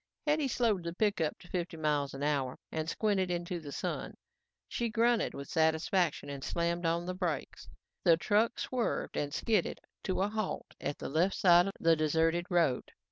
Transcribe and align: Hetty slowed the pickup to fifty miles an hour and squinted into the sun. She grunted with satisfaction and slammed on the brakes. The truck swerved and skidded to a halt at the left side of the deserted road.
Hetty 0.25 0.47
slowed 0.47 0.83
the 0.83 0.93
pickup 0.95 1.37
to 1.37 1.47
fifty 1.47 1.77
miles 1.77 2.15
an 2.15 2.23
hour 2.23 2.57
and 2.71 2.89
squinted 2.89 3.29
into 3.29 3.59
the 3.59 3.71
sun. 3.71 4.15
She 4.67 4.89
grunted 4.89 5.35
with 5.35 5.47
satisfaction 5.47 6.27
and 6.27 6.43
slammed 6.43 6.87
on 6.87 7.05
the 7.05 7.13
brakes. 7.13 7.69
The 8.03 8.17
truck 8.17 8.57
swerved 8.57 9.15
and 9.15 9.31
skidded 9.31 9.79
to 10.05 10.23
a 10.23 10.27
halt 10.27 10.65
at 10.81 10.97
the 10.97 11.07
left 11.07 11.35
side 11.35 11.67
of 11.67 11.73
the 11.79 11.95
deserted 11.95 12.47
road. 12.49 12.93